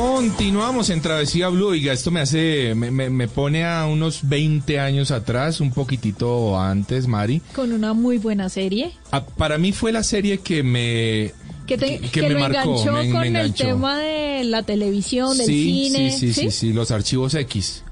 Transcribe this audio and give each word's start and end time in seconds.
Continuamos 0.00 0.88
en 0.88 1.02
Travesía 1.02 1.48
Blue. 1.50 1.68
Oiga, 1.68 1.92
esto 1.92 2.10
me 2.10 2.20
hace, 2.20 2.74
me, 2.74 2.90
me, 2.90 3.10
me, 3.10 3.28
pone 3.28 3.66
a 3.66 3.84
unos 3.84 4.26
20 4.26 4.80
años 4.80 5.10
atrás, 5.10 5.60
un 5.60 5.72
poquitito 5.72 6.58
antes, 6.58 7.06
Mari. 7.06 7.42
Con 7.54 7.70
una 7.70 7.92
muy 7.92 8.16
buena 8.16 8.48
serie. 8.48 8.92
Ah, 9.12 9.26
para 9.26 9.58
mí 9.58 9.72
fue 9.72 9.92
la 9.92 10.02
serie 10.02 10.38
que 10.38 10.62
me... 10.62 11.34
Que, 11.66 11.76
te, 11.76 11.98
que, 11.98 12.08
que 12.08 12.22
me 12.22 12.30
lo 12.30 12.40
marcó, 12.40 12.60
enganchó 12.62 12.92
me, 12.92 13.10
con 13.10 13.20
me 13.20 13.28
el 13.28 13.36
enganchó. 13.36 13.64
tema 13.64 13.98
de 13.98 14.44
la 14.44 14.62
televisión, 14.62 15.36
del 15.36 15.46
sí, 15.46 15.64
cine. 15.64 16.10
Sí, 16.12 16.32
sí, 16.32 16.40
sí, 16.44 16.50
sí, 16.50 16.72
los 16.72 16.90
archivos 16.92 17.34
X. 17.34 17.84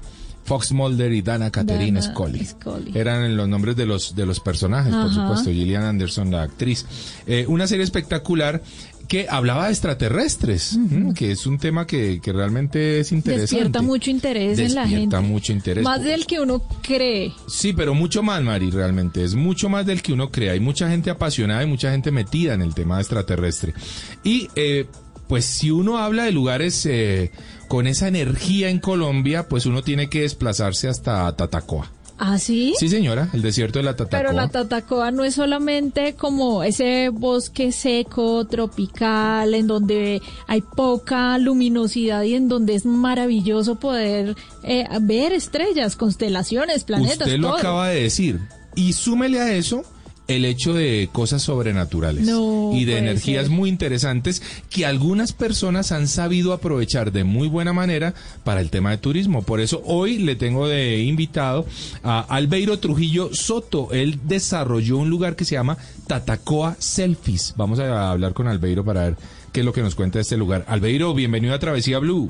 Fox 0.49 0.71
Mulder 0.71 1.13
y 1.13 1.21
Dana 1.21 1.51
Caterina 1.51 1.99
Dana 1.99 2.11
Scully. 2.11 2.43
Scully. 2.43 2.91
Eran 2.95 3.37
los 3.37 3.47
nombres 3.47 3.75
de 3.75 3.85
los, 3.85 4.15
de 4.15 4.25
los 4.25 4.39
personajes, 4.39 4.91
por 4.91 5.13
supuesto. 5.13 5.51
Gillian 5.51 5.83
Anderson, 5.83 6.31
la 6.31 6.41
actriz. 6.41 6.87
Eh, 7.27 7.45
una 7.47 7.67
serie 7.67 7.83
espectacular 7.83 8.63
que 9.07 9.27
hablaba 9.29 9.65
de 9.65 9.71
extraterrestres, 9.71 10.79
que 11.15 11.31
es 11.31 11.45
un 11.45 11.59
tema 11.59 11.85
que, 11.85 12.19
que 12.19 12.33
realmente 12.33 12.99
es 12.99 13.11
interesante. 13.11 13.55
Despierta 13.55 13.81
mucho 13.83 14.09
interés 14.09 14.57
en 14.57 14.73
la 14.73 14.87
gente. 14.87 14.95
Despierta 15.01 15.21
mucho 15.21 15.51
interés. 15.51 15.83
Más 15.83 16.03
del 16.03 16.25
que 16.25 16.39
uno 16.39 16.63
cree. 16.81 17.31
Sí, 17.47 17.73
pero 17.73 17.93
mucho 17.93 18.23
más, 18.23 18.41
Mari, 18.41 18.71
realmente. 18.71 19.23
Es 19.23 19.35
mucho 19.35 19.69
más 19.69 19.85
del 19.85 20.01
que 20.01 20.13
uno 20.13 20.31
cree. 20.31 20.49
Hay 20.49 20.59
mucha 20.59 20.89
gente 20.89 21.11
apasionada 21.11 21.61
y 21.61 21.67
mucha 21.67 21.91
gente 21.91 22.09
metida 22.09 22.55
en 22.55 22.63
el 22.63 22.73
tema 22.73 22.99
extraterrestre. 22.99 23.75
Y, 24.23 24.47
eh, 24.55 24.87
pues, 25.29 25.45
si 25.45 25.69
uno 25.69 25.99
habla 25.99 26.23
de 26.23 26.31
lugares 26.31 26.85
eh, 26.87 27.31
con 27.67 27.85
esa 27.85 28.07
energía 28.07 28.69
en 28.69 28.79
Colombia, 28.79 29.47
pues 29.47 29.67
uno 29.67 29.83
tiene 29.83 30.09
que 30.09 30.21
desplazarse 30.21 30.89
hasta 30.89 31.33
Tatacoa. 31.35 31.91
¿Ah, 32.17 32.39
sí? 32.39 32.73
Sí, 32.79 32.89
señora, 32.89 33.29
el 33.31 33.43
desierto 33.43 33.77
de 33.77 33.85
la 33.85 33.95
Tatacoa. 33.95 34.19
Pero 34.19 34.31
la 34.33 34.49
Tatacoa 34.49 35.11
no 35.11 35.23
es 35.23 35.35
solamente 35.35 36.15
como 36.15 36.63
ese 36.63 37.09
bosque 37.09 37.71
seco, 37.71 38.45
tropical, 38.47 39.53
en 39.53 39.67
donde 39.67 40.19
hay 40.47 40.61
poca 40.61 41.37
luminosidad 41.37 42.23
y 42.23 42.33
en 42.33 42.49
donde 42.49 42.73
es 42.73 42.85
maravilloso 42.85 43.75
poder 43.75 44.35
eh, 44.63 44.85
ver 44.99 45.31
estrellas, 45.31 45.95
constelaciones, 45.95 46.85
planetas, 46.85 47.27
Usted 47.27 47.37
lo 47.37 47.49
todo. 47.49 47.57
acaba 47.57 47.89
de 47.89 48.01
decir. 48.01 48.39
Y 48.75 48.93
súmele 48.93 49.39
a 49.39 49.53
eso 49.53 49.83
el 50.29 50.45
hecho 50.45 50.73
de 50.73 51.09
cosas 51.11 51.41
sobrenaturales 51.41 52.25
No 52.25 52.71
y 52.73 52.85
de 52.85 52.99
energías 52.99 53.47
ser. 53.47 53.51
muy 53.55 53.67
interesantes 53.67 54.41
que 54.69 54.85
algunas 54.85 55.33
personas 55.33 55.91
han 55.91 56.07
sabido 56.07 56.53
aprovechar 56.53 57.11
de 57.11 57.23
muy 57.23 57.47
buena 57.47 57.73
manera 57.73 58.13
para 58.43 58.61
el 58.61 58.69
tema 58.69 58.91
de 58.91 58.97
turismo. 58.99 59.41
Por 59.41 59.59
eso 59.59 59.81
hoy 59.85 60.19
le 60.19 60.35
tengo 60.35 60.67
de 60.67 60.99
invitado 60.99 61.65
a 62.03 62.19
Albeiro 62.21 62.77
Trujillo 62.79 63.33
Soto. 63.33 63.89
Él 63.91 64.19
desarrolló 64.23 64.97
un 64.99 65.09
lugar 65.09 65.35
que 65.35 65.45
se 65.45 65.55
llama 65.55 65.77
Tatacoa 66.07 66.75
Selfies. 66.77 67.55
Vamos 67.57 67.79
a 67.79 68.11
hablar 68.11 68.33
con 68.33 68.47
Albeiro 68.47 68.85
para 68.85 69.05
ver 69.05 69.17
qué 69.51 69.61
es 69.61 69.65
lo 69.65 69.73
que 69.73 69.81
nos 69.81 69.95
cuenta 69.95 70.19
de 70.19 70.21
este 70.21 70.37
lugar. 70.37 70.63
Albeiro, 70.67 71.13
bienvenido 71.15 71.55
a 71.55 71.59
Travesía 71.59 71.97
Blue. 71.97 72.29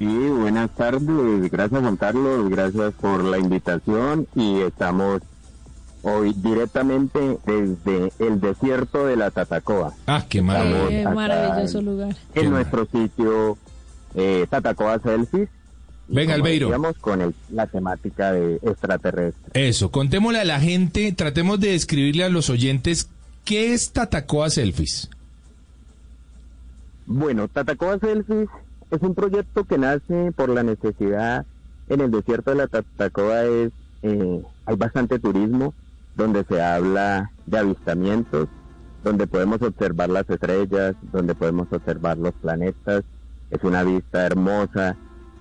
Sí, 0.00 0.06
buenas 0.06 0.74
tardes. 0.74 1.50
Gracias 1.52 1.80
Juan 1.80 1.96
Carlos, 1.96 2.48
gracias 2.48 2.94
por 3.00 3.22
la 3.22 3.38
invitación 3.38 4.26
y 4.34 4.60
estamos 4.62 5.20
hoy 6.02 6.32
directamente 6.34 7.38
desde 7.46 8.12
el 8.18 8.40
desierto 8.40 9.06
de 9.06 9.16
la 9.16 9.30
Tatacoa, 9.30 9.92
Ah, 10.06 10.24
qué 10.28 10.40
maravilloso 10.42 11.82
lugar. 11.82 12.16
Qué 12.34 12.40
en 12.40 12.50
nuestro 12.50 12.86
sitio 12.86 13.58
eh, 14.14 14.46
Tatacoa 14.50 14.98
Selfies. 15.00 15.48
Venga, 16.08 16.34
Albeiro. 16.34 16.70
con 17.00 17.20
el- 17.20 17.34
la 17.50 17.66
temática 17.68 18.32
de 18.32 18.56
extraterrestre. 18.62 19.68
Eso, 19.68 19.90
contémosle 19.92 20.40
a 20.40 20.44
la 20.44 20.58
gente, 20.58 21.12
tratemos 21.12 21.60
de 21.60 21.70
describirle 21.72 22.24
a 22.24 22.28
los 22.28 22.50
oyentes 22.50 23.08
qué 23.44 23.72
es 23.74 23.92
Tatacoa 23.92 24.50
Selfies. 24.50 25.08
Bueno, 27.06 27.48
Tatacoa 27.48 27.98
Selfies 27.98 28.48
es 28.90 29.02
un 29.02 29.14
proyecto 29.14 29.64
que 29.64 29.78
nace 29.78 30.32
por 30.34 30.48
la 30.48 30.62
necesidad 30.62 31.44
en 31.88 32.00
el 32.00 32.10
desierto 32.10 32.50
de 32.50 32.56
la 32.56 32.66
Tatacoa 32.68 33.44
es 33.44 33.72
eh, 34.02 34.42
hay 34.66 34.76
bastante 34.76 35.18
turismo 35.18 35.74
donde 36.20 36.44
se 36.44 36.62
habla 36.62 37.30
de 37.46 37.58
avistamientos, 37.58 38.48
donde 39.02 39.26
podemos 39.26 39.62
observar 39.62 40.10
las 40.10 40.28
estrellas, 40.28 40.94
donde 41.12 41.34
podemos 41.34 41.66
observar 41.72 42.18
los 42.18 42.34
planetas, 42.34 43.02
es 43.50 43.64
una 43.64 43.82
vista 43.82 44.26
hermosa, 44.26 44.96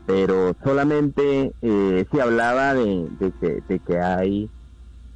pero 0.08 0.56
solamente 0.64 1.54
eh, 1.62 2.06
se 2.12 2.22
hablaba 2.22 2.74
de, 2.74 3.10
que, 3.42 3.62
de 3.68 3.80
que 3.80 4.00
hay 4.00 4.50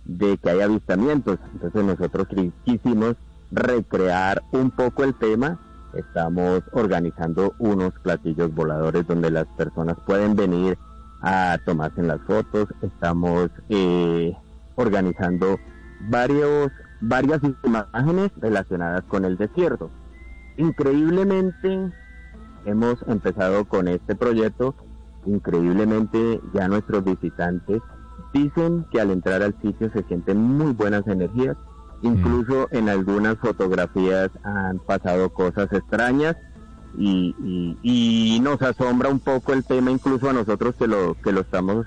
de 0.05 0.37
que 0.37 0.49
hay 0.49 0.59
avistamientos, 0.59 1.39
entonces 1.53 1.83
nosotros 1.85 2.27
qui- 2.27 2.51
quisimos 2.65 3.15
recrear 3.51 4.43
un 4.51 4.69
poco 4.69 5.05
el 5.05 5.13
tema. 5.13 5.57
Estamos 5.93 6.61
organizando 6.73 7.53
unos 7.59 7.93
platillos 8.03 8.53
voladores 8.53 9.07
donde 9.07 9.31
las 9.31 9.47
personas 9.55 9.95
pueden 10.05 10.35
venir 10.35 10.77
a 11.21 11.57
tomarse 11.65 12.03
las 12.03 12.19
fotos. 12.27 12.67
Estamos 12.81 13.49
eh, 13.69 14.35
organizando 14.75 15.59
varios, 16.09 16.71
varias 17.01 17.39
imágenes 17.63 18.31
relacionadas 18.37 19.03
con 19.03 19.25
el 19.25 19.37
desierto. 19.37 19.89
Increíblemente 20.57 21.91
hemos 22.65 23.03
empezado 23.07 23.65
con 23.65 23.87
este 23.87 24.15
proyecto. 24.15 24.75
Increíblemente 25.25 26.41
ya 26.53 26.67
nuestros 26.67 27.03
visitantes 27.03 27.81
dicen 28.33 28.85
que 28.91 28.99
al 28.99 29.11
entrar 29.11 29.41
al 29.43 29.55
sitio 29.61 29.89
se 29.93 30.03
sienten 30.03 30.37
muy 30.41 30.73
buenas 30.73 31.05
energías. 31.07 31.55
Incluso 32.01 32.67
en 32.71 32.89
algunas 32.89 33.37
fotografías 33.37 34.29
han 34.43 34.79
pasado 34.79 35.29
cosas 35.29 35.71
extrañas 35.71 36.35
y, 36.97 37.33
y- 37.41 38.35
y 38.35 38.39
nos 38.41 38.61
asombra 38.61 39.09
un 39.09 39.19
poco 39.19 39.53
el 39.53 39.63
tema, 39.63 39.89
incluso 39.91 40.29
a 40.29 40.33
nosotros 40.33 40.75
que 40.75 40.87
lo 40.87 41.15
que 41.23 41.31
lo 41.31 41.41
estamos 41.41 41.85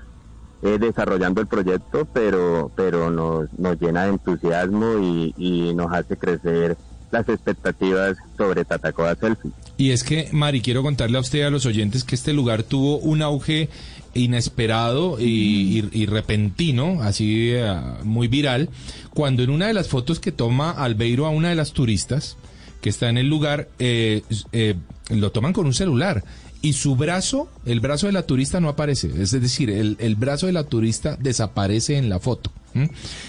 eh, 0.63 0.77
desarrollando 0.79 1.41
el 1.41 1.47
proyecto, 1.47 2.05
pero 2.13 2.71
pero 2.75 3.09
nos, 3.09 3.51
nos 3.57 3.79
llena 3.79 4.03
de 4.03 4.09
entusiasmo 4.09 4.97
y, 4.99 5.33
y 5.37 5.73
nos 5.73 5.91
hace 5.93 6.17
crecer 6.17 6.77
las 7.11 7.27
expectativas 7.29 8.17
sobre 8.37 8.65
Tatacoa 8.65 9.15
Selfie. 9.15 9.51
Y 9.77 9.91
es 9.91 10.03
que, 10.03 10.29
Mari, 10.31 10.61
quiero 10.61 10.83
contarle 10.83 11.17
a 11.17 11.21
usted 11.21 11.43
a 11.43 11.49
los 11.49 11.65
oyentes 11.65 12.03
que 12.03 12.15
este 12.15 12.33
lugar 12.33 12.63
tuvo 12.63 12.97
un 12.97 13.21
auge 13.21 13.69
inesperado 14.13 15.17
y, 15.19 16.05
repentino, 16.07 17.01
así 17.01 17.51
eh, 17.51 17.79
muy 18.03 18.27
viral, 18.27 18.69
cuando 19.13 19.43
en 19.43 19.49
una 19.49 19.67
de 19.67 19.73
las 19.73 19.87
fotos 19.87 20.19
que 20.19 20.31
toma 20.31 20.71
Albeiro 20.71 21.25
a 21.25 21.29
una 21.29 21.49
de 21.49 21.55
las 21.55 21.73
turistas 21.73 22.37
que 22.81 22.89
está 22.89 23.09
en 23.09 23.17
el 23.17 23.27
lugar, 23.27 23.69
eh, 23.79 24.23
eh, 24.51 24.75
lo 25.09 25.31
toman 25.31 25.53
con 25.53 25.65
un 25.65 25.73
celular. 25.73 26.23
Y 26.61 26.73
su 26.73 26.95
brazo, 26.95 27.49
el 27.65 27.79
brazo 27.79 28.07
de 28.07 28.13
la 28.13 28.23
turista 28.23 28.59
no 28.59 28.69
aparece. 28.69 29.11
Es 29.21 29.31
decir, 29.31 29.69
el, 29.69 29.95
el 29.99 30.15
brazo 30.15 30.47
de 30.47 30.53
la 30.53 30.63
turista 30.63 31.15
desaparece 31.19 31.97
en 31.97 32.09
la 32.09 32.19
foto. 32.19 32.51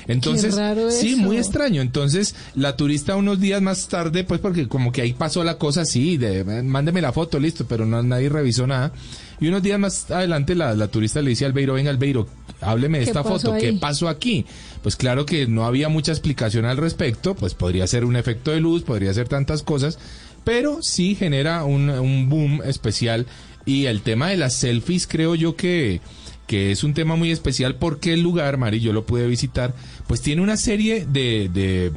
Entonces, 0.06 0.56
raro 0.56 0.91
sí, 0.91 1.12
eso. 1.12 1.19
muy 1.19 1.37
extraño. 1.37 1.81
Entonces, 1.81 2.34
la 2.55 2.77
turista 2.77 3.17
unos 3.17 3.41
días 3.41 3.62
más 3.62 3.88
tarde, 3.88 4.25
pues 4.25 4.41
porque 4.41 4.69
como 4.69 4.93
que 4.93 5.03
ahí 5.03 5.12
pasó 5.12 5.44
la 5.44 5.59
cosa 5.59 5.83
así, 5.83 6.17
de 6.17 6.44
mándeme 6.62 7.00
la 7.00 7.12
foto, 7.12 7.38
listo, 7.38 7.67
pero 7.67 7.87
no, 7.87 8.03
nadie 8.03 8.28
revisó 8.28 8.67
nada. 8.67 8.93
Y 9.41 9.49
unos 9.49 9.62
días 9.62 9.78
más 9.78 10.11
adelante 10.11 10.55
la, 10.55 10.75
la 10.75 10.88
turista 10.88 11.22
le 11.22 11.31
dice 11.31 11.47
al 11.47 11.53
Beiro, 11.53 11.75
venga 11.75 11.91
Albeiro, 11.91 12.27
hábleme 12.61 12.99
de 12.99 13.05
¿Qué 13.05 13.11
esta 13.11 13.22
foto, 13.22 13.55
¿qué 13.56 13.72
pasó 13.75 14.09
aquí? 14.09 14.44
Pues 14.83 14.97
claro 14.97 15.27
que 15.27 15.47
no 15.47 15.65
había 15.65 15.88
mucha 15.88 16.11
explicación 16.11 16.65
al 16.65 16.77
respecto, 16.77 17.37
pues 17.37 17.55
podría 17.55 17.87
ser 17.87 18.05
un 18.05 18.17
efecto 18.17 18.50
de 18.50 18.61
luz, 18.61 18.83
podría 18.83 19.15
ser 19.15 19.28
tantas 19.28 19.62
cosas, 19.62 19.99
pero 20.48 20.78
sí 20.82 21.14
genera 21.14 21.64
un, 21.64 21.91
un 21.91 22.31
boom 22.31 22.62
especial. 22.64 23.26
Y 23.66 23.84
el 23.84 24.00
tema 24.00 24.31
de 24.31 24.38
las 24.38 24.54
selfies 24.54 25.06
creo 25.06 25.34
yo 25.34 25.56
que 25.56 26.00
que 26.47 26.70
es 26.72 26.84
un 26.84 26.94
tema 26.94 27.16
muy 27.16 27.31
especial 27.31 27.75
porque 27.75 28.14
el 28.14 28.22
lugar, 28.22 28.56
Mari, 28.56 28.81
yo 28.81 28.94
lo 28.94 29.04
pude 29.04 29.26
visitar, 29.26 29.75
pues 30.06 30.22
tiene 30.22 30.41
una 30.41 30.56
serie 30.56 31.04
de, 31.04 31.50
de, 31.53 31.92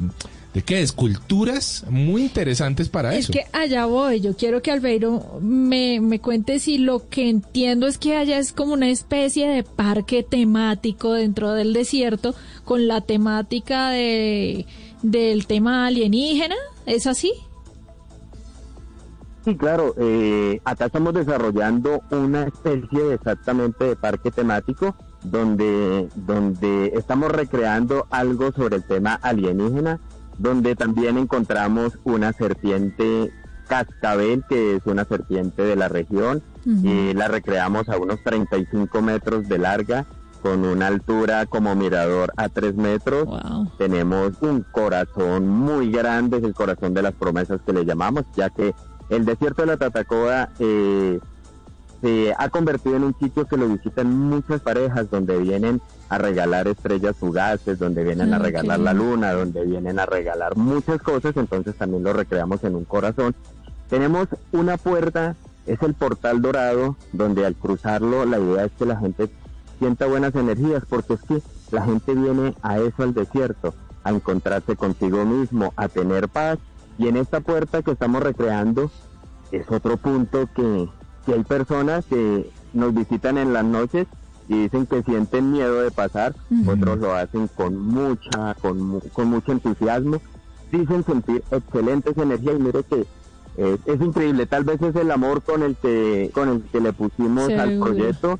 de 0.52 0.62
qué, 0.62 0.82
esculturas 0.82 1.86
muy 1.88 2.20
interesantes 2.20 2.90
para 2.90 3.14
Es 3.14 3.20
eso. 3.24 3.32
que 3.32 3.46
allá 3.54 3.86
voy, 3.86 4.20
yo 4.20 4.36
quiero 4.36 4.60
que 4.60 4.70
Albeiro 4.70 5.38
me, 5.40 6.02
me 6.02 6.18
cuente 6.18 6.58
si 6.58 6.76
lo 6.76 7.08
que 7.08 7.30
entiendo 7.30 7.86
es 7.86 7.96
que 7.96 8.16
allá 8.16 8.36
es 8.36 8.52
como 8.52 8.74
una 8.74 8.90
especie 8.90 9.48
de 9.48 9.62
parque 9.62 10.22
temático 10.22 11.14
dentro 11.14 11.54
del 11.54 11.72
desierto 11.72 12.34
con 12.66 12.86
la 12.86 13.00
temática 13.00 13.88
de 13.88 14.66
del 15.02 15.46
tema 15.46 15.86
alienígena, 15.86 16.56
¿es 16.84 17.06
así? 17.06 17.32
Sí, 19.44 19.56
claro. 19.56 19.94
eh, 19.98 20.60
acá 20.64 20.86
estamos 20.86 21.14
desarrollando 21.14 22.02
una 22.10 22.44
especie 22.44 23.14
exactamente 23.14 23.84
de 23.84 23.96
parque 23.96 24.30
temático 24.30 24.94
donde, 25.24 26.08
donde 26.14 26.92
estamos 26.94 27.30
recreando 27.30 28.06
algo 28.10 28.52
sobre 28.52 28.76
el 28.76 28.84
tema 28.84 29.14
alienígena, 29.14 30.00
donde 30.38 30.74
también 30.76 31.18
encontramos 31.18 31.98
una 32.04 32.32
serpiente 32.32 33.32
cascabel, 33.68 34.44
que 34.48 34.76
es 34.76 34.86
una 34.86 35.04
serpiente 35.04 35.62
de 35.62 35.76
la 35.76 35.88
región, 35.88 36.42
y 36.64 37.12
la 37.14 37.26
recreamos 37.26 37.88
a 37.88 37.96
unos 37.96 38.22
35 38.22 39.02
metros 39.02 39.48
de 39.48 39.58
larga, 39.58 40.06
con 40.42 40.64
una 40.64 40.88
altura 40.88 41.46
como 41.46 41.74
mirador 41.74 42.32
a 42.36 42.48
3 42.48 42.74
metros. 42.74 43.26
Wow. 43.26 43.70
Tenemos 43.78 44.32
un 44.42 44.64
corazón 44.72 45.48
muy 45.48 45.90
grande, 45.90 46.38
es 46.38 46.44
el 46.44 46.54
corazón 46.54 46.94
de 46.94 47.02
las 47.02 47.14
promesas 47.14 47.60
que 47.64 47.72
le 47.72 47.84
llamamos, 47.84 48.24
ya 48.36 48.50
que 48.50 48.74
El 49.12 49.26
desierto 49.26 49.60
de 49.60 49.66
la 49.66 49.76
Tatacoa 49.76 50.48
eh, 50.58 51.20
se 52.00 52.34
ha 52.38 52.48
convertido 52.48 52.96
en 52.96 53.04
un 53.04 53.18
sitio 53.18 53.44
que 53.44 53.58
lo 53.58 53.68
visitan 53.68 54.08
muchas 54.10 54.62
parejas, 54.62 55.10
donde 55.10 55.36
vienen 55.36 55.82
a 56.08 56.16
regalar 56.16 56.66
estrellas 56.66 57.14
fugaces, 57.16 57.78
donde 57.78 58.04
vienen 58.04 58.32
a 58.32 58.36
Ah, 58.36 58.38
regalar 58.38 58.80
la 58.80 58.94
luna, 58.94 59.32
donde 59.32 59.66
vienen 59.66 59.98
a 59.98 60.06
regalar 60.06 60.56
muchas 60.56 61.02
cosas, 61.02 61.36
entonces 61.36 61.76
también 61.76 62.02
lo 62.02 62.14
recreamos 62.14 62.64
en 62.64 62.74
un 62.74 62.86
corazón. 62.86 63.34
Tenemos 63.90 64.28
una 64.50 64.78
puerta, 64.78 65.36
es 65.66 65.82
el 65.82 65.92
portal 65.92 66.40
dorado, 66.40 66.96
donde 67.12 67.44
al 67.44 67.54
cruzarlo 67.54 68.24
la 68.24 68.38
idea 68.38 68.64
es 68.64 68.72
que 68.78 68.86
la 68.86 68.96
gente 68.96 69.28
sienta 69.78 70.06
buenas 70.06 70.34
energías, 70.34 70.84
porque 70.88 71.14
es 71.14 71.20
que 71.20 71.42
la 71.70 71.84
gente 71.84 72.14
viene 72.14 72.54
a 72.62 72.78
eso 72.78 73.02
al 73.02 73.12
desierto, 73.12 73.74
a 74.04 74.10
encontrarse 74.10 74.74
consigo 74.74 75.26
mismo, 75.26 75.74
a 75.76 75.88
tener 75.88 76.30
paz, 76.30 76.58
y 76.98 77.08
en 77.08 77.16
esta 77.16 77.40
puerta 77.40 77.82
que 77.82 77.92
estamos 77.92 78.22
recreando 78.22 78.90
es 79.50 79.68
otro 79.70 79.96
punto 79.96 80.48
que, 80.54 80.88
que 81.26 81.32
hay 81.34 81.42
personas 81.44 82.04
que 82.06 82.50
nos 82.72 82.94
visitan 82.94 83.38
en 83.38 83.52
las 83.52 83.64
noches 83.64 84.06
y 84.48 84.62
dicen 84.62 84.86
que 84.86 85.02
sienten 85.02 85.52
miedo 85.52 85.82
de 85.82 85.90
pasar, 85.90 86.34
Ujú. 86.50 86.72
otros 86.72 86.98
lo 86.98 87.14
hacen 87.14 87.48
con 87.48 87.78
mucha, 87.78 88.54
con, 88.60 89.00
con 89.12 89.28
mucho 89.28 89.52
entusiasmo, 89.52 90.20
dicen 90.70 91.04
sentir 91.04 91.42
excelentes 91.50 92.16
energías. 92.16 92.56
Y 92.58 92.62
mire 92.62 92.82
que 92.82 93.06
es, 93.56 93.78
es 93.84 94.00
increíble, 94.00 94.46
tal 94.46 94.64
vez 94.64 94.80
es 94.82 94.96
el 94.96 95.10
amor 95.10 95.42
con 95.42 95.62
el 95.62 95.76
que, 95.76 96.30
con 96.34 96.48
el 96.48 96.62
que 96.64 96.80
le 96.80 96.92
pusimos 96.92 97.50
al 97.50 97.78
proyecto, 97.78 98.38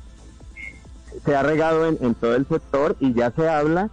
se 1.25 1.35
ha 1.35 1.43
regado 1.43 1.85
en, 1.87 1.97
en 2.01 2.15
todo 2.15 2.35
el 2.35 2.47
sector 2.47 2.95
y 2.99 3.13
ya 3.13 3.31
se 3.31 3.47
habla 3.47 3.89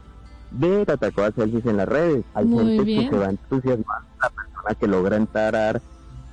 de 0.51 0.85
Tatacoa 0.87 1.31
Selfies 1.33 1.67
en 1.67 1.77
las 1.77 1.89
redes. 1.89 2.25
Hay 2.35 2.47
Muy 2.47 2.65
gente 2.65 2.85
bien. 2.85 3.05
que 3.05 3.11
se 3.11 3.19
va 3.21 3.31
entusiasmando, 3.31 4.09
persona 4.71 4.75
que 4.75 4.87
logra 4.87 5.17
entrar 5.17 5.81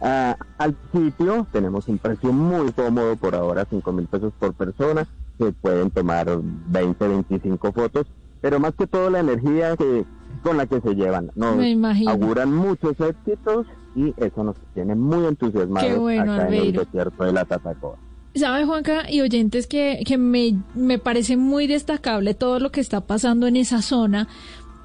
a- 0.02 0.36
al 0.58 0.76
sitio. 0.94 1.48
Tenemos 1.52 1.88
un 1.88 1.98
precio 1.98 2.32
muy 2.32 2.72
cómodo 2.72 3.16
por 3.16 3.36
ahora, 3.36 3.66
5 3.70 3.92
mil 3.92 4.08
pesos 4.08 4.34
por 4.40 4.54
persona. 4.54 5.08
Se 5.40 5.52
pueden 5.52 5.92
tomar 5.92 6.28
20, 6.68 7.08
25 7.08 7.72
fotos, 7.72 8.08
pero 8.42 8.60
más 8.60 8.74
que 8.76 8.88
todo 8.88 9.10
la 9.10 9.20
energía 9.20 9.76
que 9.78 10.06
con 10.44 10.58
la 10.58 10.66
que 10.68 10.82
se 10.82 10.94
llevan. 10.96 11.32
Nos 11.36 11.56
Me 11.58 11.72
imagino. 11.72 12.12
auguran 12.12 12.54
muchos 12.54 13.00
éxitos 13.00 13.66
y 13.96 14.14
eso 14.18 14.44
nos 14.44 14.56
tiene 14.74 14.94
muy 14.96 15.26
entusiasmados 15.26 15.90
Qué 15.92 15.98
bueno, 15.98 16.34
acá 16.34 16.48
en 16.48 16.54
el 16.54 16.60
Albeiro. 16.60 16.84
desierto 16.86 17.24
de 17.24 17.34
la 17.34 17.46
Tatacoa. 17.46 17.98
¿Sabe, 18.36 18.66
Juanca 18.66 19.10
y 19.10 19.22
oyentes, 19.22 19.66
que, 19.66 20.04
que 20.06 20.20
me, 20.20 20.62
me 20.76 21.00
parece 21.00 21.38
muy 21.38 21.66
destacable 21.66 22.36
todo 22.36 22.60
lo 22.60 22.72
que 22.72 22.82
está 22.82 23.02
pasando 23.02 23.48
en 23.48 23.56
esa 23.56 23.82
zona? 23.82 24.28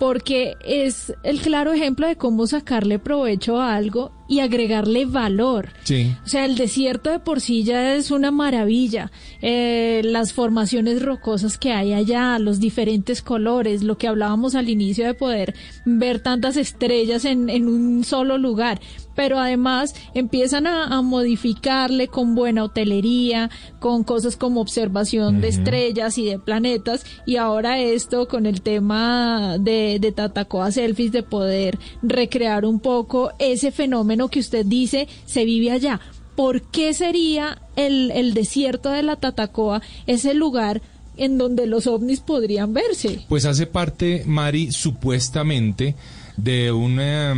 Porque 0.03 0.57
es 0.65 1.15
el 1.23 1.41
claro 1.41 1.73
ejemplo 1.73 2.09
de 2.09 2.17
cómo 2.17 2.49
sacarle 2.49 2.99
provecho 2.99 3.61
a 3.61 3.77
algo 3.77 4.11
y 4.29 4.41
agregarle 4.41 5.05
valor. 5.05 5.71
Sí. 5.85 6.15
O 6.25 6.29
sea, 6.29 6.45
el 6.45 6.57
desierto 6.57 7.11
de 7.11 7.19
por 7.19 7.41
sí 7.41 7.65
ya 7.65 7.95
es 7.95 8.11
una 8.11 8.31
maravilla. 8.31 9.11
Eh, 9.41 10.03
las 10.05 10.33
formaciones 10.33 11.03
rocosas 11.03 11.59
que 11.59 11.73
hay 11.73 11.93
allá, 11.93 12.39
los 12.39 12.61
diferentes 12.61 13.23
colores, 13.23 13.83
lo 13.83 13.99
que 13.99 14.09
hablábamos 14.09 14.55
al 14.55 14.69
inicio 14.69 15.07
de 15.07 15.15
poder 15.15 15.55
ver 15.85 16.21
tantas 16.21 16.57
estrellas 16.57 17.25
en, 17.25 17.51
en 17.51 17.69
un 17.69 18.05
solo 18.05 18.39
lugar. 18.39 18.81
Pero 19.15 19.39
además 19.39 19.95
empiezan 20.15 20.67
a, 20.67 20.85
a 20.87 21.03
modificarle 21.03 22.09
con 22.09 22.35
buena 22.35 22.65
hotelería, 22.65 23.51
con 23.79 24.05
cosas 24.05 24.39
como 24.39 24.63
observación 24.63 25.43
de 25.43 25.49
estrellas 25.49 26.17
y 26.17 26.25
de 26.25 26.39
planetas. 26.39 27.05
Y 27.27 27.37
ahora 27.37 27.79
esto 27.79 28.27
con 28.27 28.47
el 28.47 28.63
tema 28.63 29.59
de, 29.59 29.99
de 30.01 30.13
Tatacoa 30.13 30.73
Selfies, 30.73 31.13
de 31.13 31.23
poder 31.23 31.79
recrear 32.01 32.65
un 32.65 32.81
poco 32.81 33.33
ese 33.39 33.71
fenómeno 33.71 34.12
que 34.29 34.41
usted 34.41 34.65
dice 34.67 35.09
se 35.27 35.45
vive 35.45 35.71
allá. 35.71 36.01
¿Por 36.37 36.63
qué 36.63 36.95
sería 36.95 37.61
el, 37.77 38.11
el 38.13 38.33
desierto 38.35 38.89
de 38.91 39.03
la 39.03 39.17
Tatacoa 39.17 39.83
ese 40.07 40.33
lugar 40.35 40.81
en 41.19 41.37
donde 41.37 41.67
los 41.67 41.87
ovnis 41.87 42.21
podrían 42.21 42.73
verse? 42.73 43.21
Pues 43.29 43.45
hace 43.45 43.67
parte, 43.67 44.23
Mari, 44.27 44.73
supuestamente 44.73 45.95
de 46.39 46.73
una, 46.73 47.35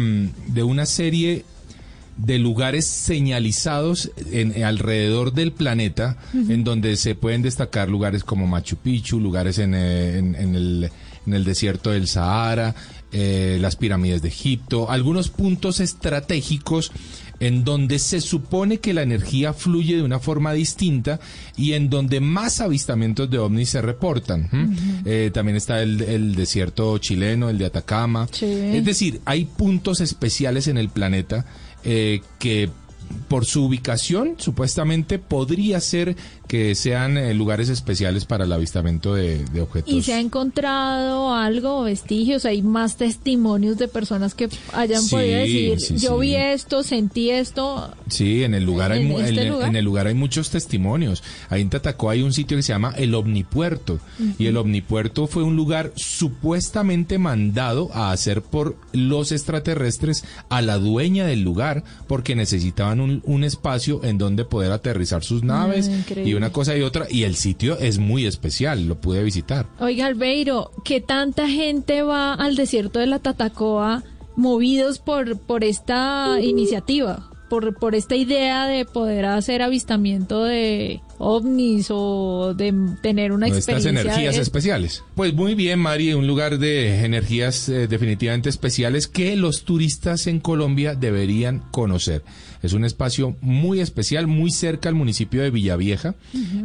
de 0.47 0.63
una 0.63 0.87
serie 0.87 1.45
de 2.17 2.39
lugares 2.39 2.87
señalizados 2.87 4.13
en, 4.31 4.63
alrededor 4.63 5.33
del 5.33 5.51
planeta, 5.51 6.17
en 6.33 6.63
donde 6.63 6.97
se 6.97 7.17
pueden 7.17 7.43
destacar 7.43 7.89
lugares 7.89 8.23
como 8.23 8.47
Machu 8.47 8.77
Picchu, 8.77 9.19
lugares 9.19 9.59
en, 9.59 9.75
eh, 9.75 10.19
en- 10.19 10.37
en 10.37 10.55
el, 10.55 10.91
en 11.27 11.35
el 11.35 11.43
desierto 11.43 11.91
del 11.91 12.07
Sahara, 12.07 12.77
eh, 13.17 13.59
las 13.61 13.77
pirámides 13.77 14.23
de 14.23 14.29
Egipto, 14.29 14.91
algunos 14.91 15.29
puntos 15.29 15.79
estratégicos 15.79 16.91
en 17.39 17.63
donde 17.63 18.01
se 18.01 18.21
supone 18.21 18.79
que 18.79 18.93
la 18.93 19.03
energía 19.03 19.53
fluye 19.53 19.95
de 19.97 20.03
una 20.03 20.19
forma 20.19 20.53
distinta 20.53 21.21
y 21.57 21.75
en 21.75 21.91
donde 21.91 22.19
más 22.19 22.61
avistamientos 22.61 23.31
de 23.31 23.39
ovnis 23.39 23.71
se 23.71 23.83
reportan. 23.83 24.49
¿m? 24.53 24.77
Eh, 25.05 25.31
también 25.33 25.57
está 25.57 25.81
el, 25.81 26.01
el 26.03 26.35
desierto 26.35 26.99
chileno, 26.99 27.49
el 27.49 27.59
de 27.59 27.67
Atacama. 27.67 28.27
Sí. 28.33 28.47
Es 28.47 28.85
decir, 28.85 29.21
hay 29.27 29.45
puntos 29.45 30.01
especiales 30.01 30.67
en 30.67 30.77
el 30.77 30.89
planeta 30.89 31.47
eh, 31.85 32.21
que 32.41 32.69
por 33.29 33.45
su 33.45 33.65
ubicación 33.65 34.35
supuestamente 34.39 35.19
podría 35.19 35.81
ser 35.81 36.17
que 36.55 36.73
sean 36.77 37.19
eh, 37.19 37.35
lugares 37.35 37.69
especiales 37.69 38.27
para 38.27 38.45
el 38.45 38.53
avistamiento 38.53 39.13
de, 39.15 39.45
de 39.47 39.61
objetos. 39.61 39.93
¿Y 39.93 40.03
se 40.03 40.13
ha 40.15 40.21
encontrado 40.21 41.35
algo, 41.35 41.83
vestigios? 41.83 42.45
¿Hay 42.45 42.63
más 42.63 42.97
testimonios 42.97 43.77
de 43.77 43.89
personas 43.89 44.37
que 44.37 44.49
hayan 44.73 45.03
Sí, 45.03 45.11
podido 45.11 45.39
decir, 45.41 45.81
sí, 45.81 45.97
yo 45.99 46.15
sí. 46.15 46.21
vi 46.21 46.37
esto, 46.37 46.85
sentí 46.85 47.31
esto? 47.31 47.91
Sí, 48.09 48.45
en 48.45 48.55
el 48.55 48.63
lugar 48.65 48.93
hay 48.93 49.03
¿En 49.03 49.09
mu- 49.09 49.19
este 49.19 49.31
en, 49.33 49.39
el- 49.41 49.49
lugar? 49.49 49.69
en 49.69 49.75
el 49.77 49.85
lugar 49.85 50.07
hay 50.07 50.15
muchos 50.15 50.51
testimonios. 50.51 51.25
Ahí 51.51 51.61
en 51.61 51.71
Tatacoa 51.71 52.13
hay 52.13 52.23
un 52.23 52.33
sitio 52.33 52.57
que 52.57 52.63
se 52.63 52.73
llama 52.73 52.95
el 52.97 53.15
Omnipuerto 53.17 53.99
y 54.39 54.47
el 54.47 54.57
Omnipuerto 54.57 55.27
fue 55.27 55.43
un 55.43 55.57
lugar 55.57 55.91
supuestamente 55.97 57.19
mandado 57.19 57.91
a 57.95 58.13
hacer 58.13 58.43
por 58.43 58.77
los 58.93 59.33
extraterrestres 59.33 60.25
a 60.51 60.63
la 60.63 60.79
dueña 60.79 61.27
del 61.27 61.43
lugar 61.43 61.83
porque 62.07 62.35
necesitaban 62.37 63.01
un, 63.01 63.23
un 63.25 63.43
espacio 63.45 64.05
en 64.05 64.19
donde 64.19 64.45
poder 64.45 64.71
aterrizar 64.73 65.25
sus 65.25 65.43
naves 65.43 65.89
y 65.89 65.93
increíble. 65.93 66.31
Una 66.45 66.53
cosa 66.53 66.77
y 66.77 66.83
otra 66.83 67.07
y 67.09 67.23
el 67.23 67.37
sitio 67.37 67.79
es 67.79 67.99
muy 67.99 68.27
especial, 68.27 68.87
lo 68.87 69.01
pude 69.01 69.23
visitar. 69.23 69.67
Oiga, 69.81 70.05
Albeiro, 70.05 70.73
¿qué 70.85 71.01
tanta 71.01 71.49
gente 71.49 72.03
va 72.03 72.35
al 72.35 72.55
desierto 72.55 72.99
de 72.99 73.07
la 73.07 73.19
Tatacoa 73.19 74.03
movidos 74.37 74.99
por, 74.99 75.39
por 75.39 75.65
esta 75.65 76.39
iniciativa? 76.43 77.31
Por, 77.55 77.75
por 77.77 77.95
esta 77.95 78.17
idea 78.17 78.67
de 78.67 78.85
poder 78.85 79.27
hacer 79.27 79.63
avistamiento 79.63 80.43
de 80.43 81.01
ovnis 81.19 81.87
o 81.91 82.53
de 82.53 82.75
tener 83.01 83.31
una 83.31 83.47
Estas 83.47 83.59
experiencia 83.69 83.91
energías 83.91 84.35
de- 84.35 84.43
especiales. 84.43 85.05
Pues 85.15 85.35
muy 85.35 85.55
bien, 85.55 85.79
Mari, 85.79 86.15
un 86.15 86.27
lugar 86.27 86.59
de 86.59 87.05
energías 87.05 87.69
eh, 87.69 87.87
definitivamente 87.87 88.49
especiales 88.49 89.07
que 89.07 89.37
los 89.37 89.63
turistas 89.65 90.27
en 90.27 90.41
Colombia 90.41 90.97
deberían 90.97 91.61
conocer. 91.71 92.25
Es 92.61 92.73
un 92.73 92.85
espacio 92.85 93.37
muy 93.41 93.79
especial, 93.79 94.27
muy 94.27 94.51
cerca 94.51 94.89
al 94.89 94.97
municipio 94.97 95.41
de 95.43 95.51
Villavieja, 95.51 96.17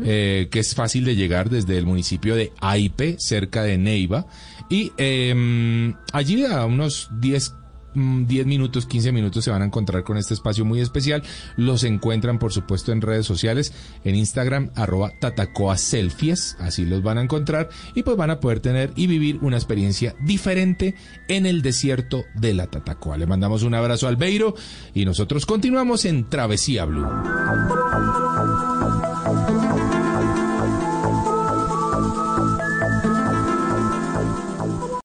eh, 0.04 0.48
que 0.50 0.60
es 0.60 0.74
fácil 0.74 1.06
de 1.06 1.16
llegar 1.16 1.52
desde 1.52 1.78
el 1.78 1.86
municipio 1.86 2.36
de 2.36 2.52
Aipe, 2.62 3.18
cerca 3.20 3.62
de 3.62 3.78
Neiva. 3.78 4.26
Y 4.72 4.92
eh, 4.98 5.94
allí 6.14 6.46
a 6.46 6.66
unos 6.66 7.10
10 7.20 7.52
mm, 7.52 7.59
10 7.94 8.46
minutos, 8.46 8.86
15 8.86 9.12
minutos 9.12 9.44
se 9.44 9.52
van 9.52 9.62
a 9.62 9.66
encontrar 9.66 10.04
con 10.04 10.18
este 10.18 10.34
espacio 10.34 10.66
muy 10.66 10.82
especial. 10.82 11.24
Los 11.58 11.84
encuentran, 11.84 12.40
por 12.40 12.54
supuesto, 12.54 12.92
en 12.92 13.02
redes 13.02 13.26
sociales, 13.26 13.74
en 14.04 14.16
Instagram, 14.16 14.72
arroba 14.76 15.12
tatacoa 15.20 15.78
selfies, 15.78 16.56
así 16.60 16.86
los 16.86 17.04
van 17.04 17.18
a 17.18 17.22
encontrar 17.22 17.70
y 17.96 18.04
pues 18.04 18.18
van 18.18 18.32
a 18.32 18.40
poder 18.40 18.60
tener 18.60 18.92
y 18.96 19.08
vivir 19.08 19.40
una 19.42 19.58
experiencia 19.58 20.16
diferente 20.22 20.96
en 21.28 21.46
el 21.46 21.62
desierto 21.62 22.26
de 22.36 22.54
la 22.54 22.68
Tatacoa. 22.68 23.18
Le 23.18 23.26
mandamos 23.26 23.64
un 23.64 23.74
abrazo 23.74 24.08
al 24.08 24.16
Beiro 24.16 24.56
y 24.94 25.06
nosotros 25.06 25.46
continuamos 25.46 26.06
en 26.06 26.30
Travesía 26.30 26.86
Blue. 26.86 27.08